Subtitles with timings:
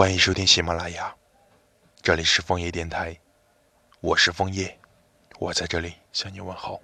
[0.00, 1.14] 欢迎收听喜马拉雅，
[2.00, 3.14] 这里是枫叶电台，
[4.00, 4.78] 我是枫叶，
[5.38, 6.80] 我在这里向你问好。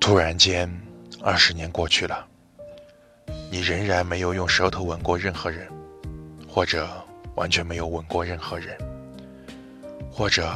[0.00, 0.66] 突然间，
[1.22, 2.29] 二十年过去了。
[3.52, 5.66] 你仍然没有用舌头吻过任何人，
[6.48, 6.88] 或者
[7.34, 8.78] 完全没有吻过任何人，
[10.08, 10.48] 或者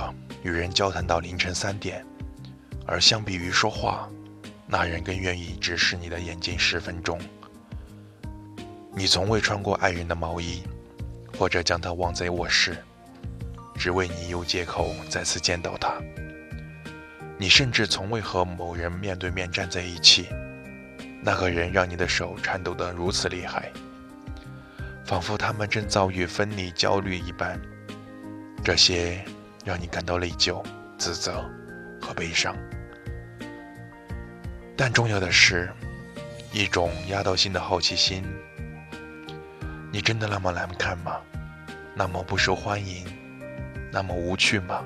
[0.45, 2.07] 与人交谈到凌晨三点，
[2.87, 4.09] 而相比于说话，
[4.65, 7.19] 那人更愿意直视你的眼睛十分钟。
[8.95, 10.63] 你从未穿过爱人的毛衣，
[11.37, 12.77] 或者将他忘在卧室，
[13.77, 15.93] 只为你有借口再次见到他。
[17.37, 20.29] 你甚至从未和某人面对面站在一起。
[21.27, 23.73] 那个人让你的手颤抖得如此厉害，
[25.07, 27.59] 仿佛他们正遭遇分离焦虑一般。
[28.63, 29.25] 这些
[29.65, 30.63] 让你感到内疚、
[30.99, 31.51] 自责
[31.99, 32.55] 和悲伤。
[34.77, 35.73] 但重要的是，
[36.53, 38.23] 一种压倒性的好奇心。
[39.91, 41.17] 你真的那么难看吗？
[41.95, 43.07] 那么不受欢迎？
[43.91, 44.85] 那么无趣吗？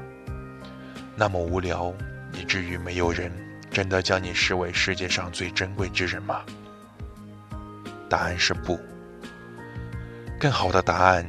[1.17, 1.93] 那么无聊，
[2.33, 3.33] 以至于没有人？
[3.71, 6.43] 真的将你视为世界上最珍贵之人吗？
[8.09, 8.79] 答案是不。
[10.41, 11.27] 更好的答案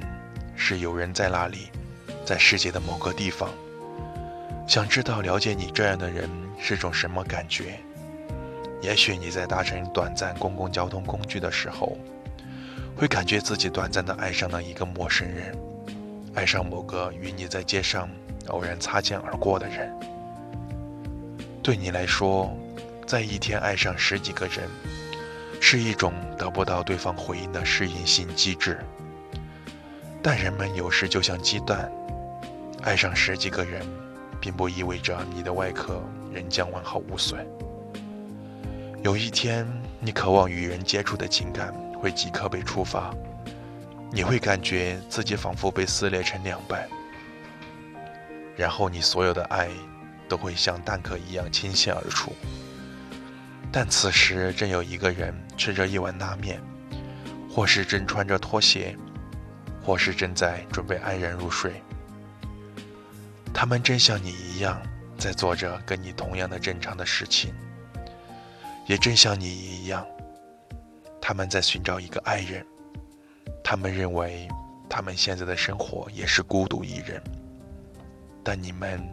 [0.55, 1.69] 是有人在那里，
[2.25, 3.49] 在世界的某个地方，
[4.67, 6.29] 想知道了解你这样的人
[6.59, 7.79] 是种什么感觉。
[8.81, 11.97] 也许你在搭乘短暂公共交通工具的时候，
[12.95, 15.57] 会感觉自己短暂的爱上了一个陌生人，
[16.33, 18.09] 爱上某个与你在街上
[18.47, 19.91] 偶然擦肩而过的人。
[21.69, 22.51] 对你来说，
[23.05, 24.67] 在一天爱上十几个人，
[25.61, 28.83] 是一种得不到对方回应的适应性机制。
[30.19, 31.87] 但人们有时就像鸡蛋，
[32.81, 33.85] 爱上十几个人，
[34.41, 36.01] 并不意味着你的外壳
[36.33, 37.47] 仍将完好无损。
[39.03, 39.63] 有一天，
[39.99, 43.13] 你渴望与人接触的情感会即刻被触发，
[44.11, 46.89] 你会感觉自己仿佛被撕裂成两半，
[48.57, 49.69] 然后你所有的爱。
[50.29, 52.31] 都会像蛋壳一样倾泻而出，
[53.71, 56.61] 但此时正有一个人吃着一碗拉面，
[57.49, 58.95] 或是正穿着拖鞋，
[59.83, 61.81] 或是正在准备安然入睡。
[63.51, 64.79] 他们正像你一样，
[65.17, 67.51] 在做着跟你同样的正常的事情，
[68.85, 70.05] 也正像你一样，
[71.19, 72.65] 他们在寻找一个爱人。
[73.63, 74.47] 他们认为
[74.87, 77.21] 他们现在的生活也是孤独一人，
[78.43, 79.03] 但你们。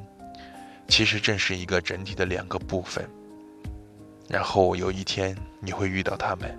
[0.88, 3.08] 其实正是一个整体的两个部分。
[4.28, 6.58] 然后有一天你会遇到他们，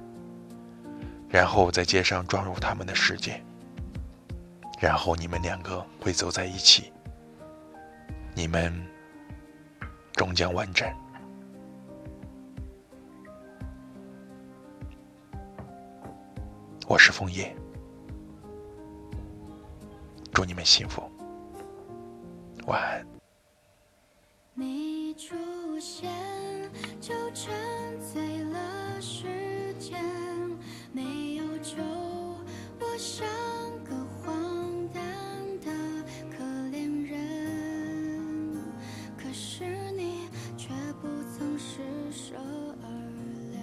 [1.28, 3.44] 然后在街上撞入他们的世界，
[4.80, 6.94] 然后你们两个会走在一起，
[8.34, 8.74] 你们
[10.14, 10.88] 终将完整。
[16.88, 17.54] 我是枫叶，
[20.32, 21.04] 祝你们幸福，
[22.66, 23.17] 晚安。
[24.60, 25.36] 你出
[25.80, 26.10] 现，
[27.00, 27.54] 就沉
[28.02, 30.04] 醉了时间，
[30.92, 31.76] 没有酒
[32.80, 33.28] 我像
[33.84, 35.00] 个荒诞
[35.60, 35.72] 的
[36.36, 38.58] 可怜人，
[39.16, 40.70] 可是你却
[41.04, 41.08] 不
[41.38, 41.78] 曾施
[42.12, 42.34] 舍
[42.82, 42.90] 二
[43.52, 43.62] 两，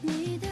[0.00, 0.46] 你的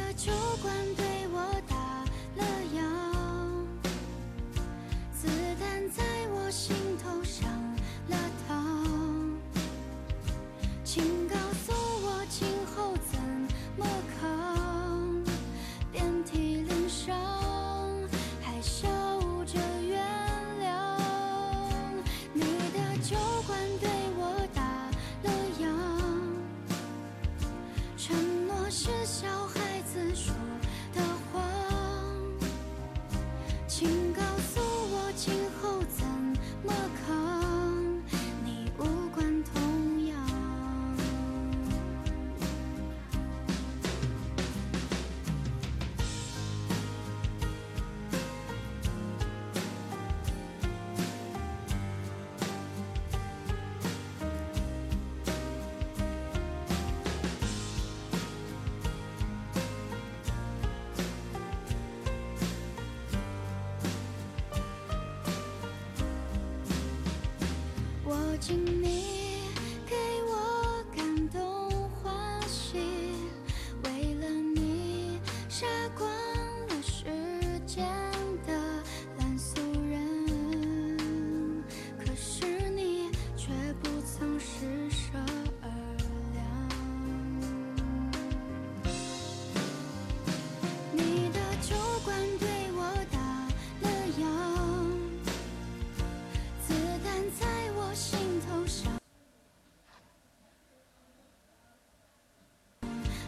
[97.31, 98.93] 在我心头上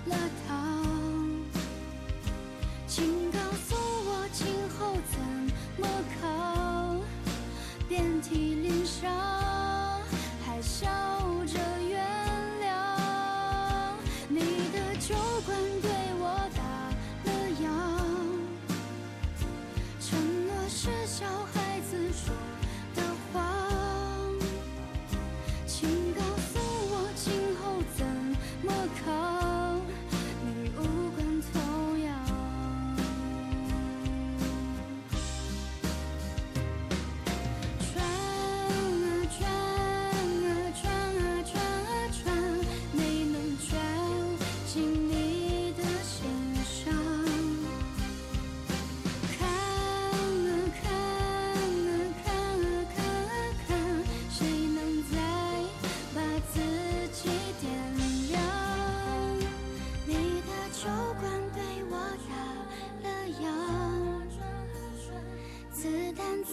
[0.04, 0.16] 了
[0.46, 0.50] 膛
[2.86, 4.46] 请告诉我今
[4.78, 5.18] 后怎
[5.78, 5.88] 么
[6.20, 7.00] 扛
[7.88, 9.35] 遍体鳞伤。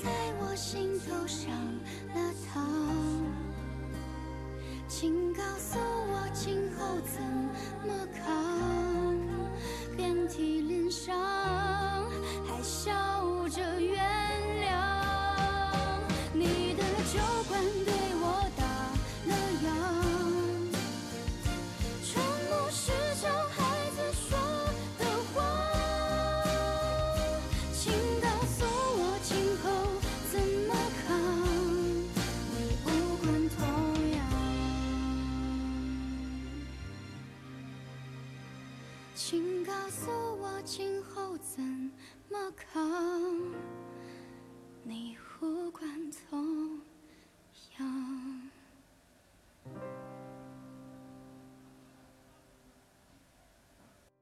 [0.01, 0.09] 在
[0.41, 1.51] 我心头上
[2.15, 2.59] 了膛
[4.87, 7.21] 请告诉我今后怎
[7.87, 8.93] 么扛。
[9.95, 11.72] 遍体鳞伤。
[41.43, 41.61] 怎
[42.29, 42.73] 么扛
[44.83, 46.52] 你无关痛